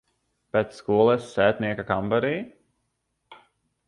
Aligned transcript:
Pēc 0.55 0.71
skolas 0.77 1.27
sētnieka 1.33 1.85
kambarī? 1.91 2.33